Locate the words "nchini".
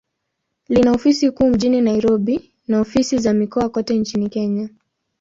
3.97-4.29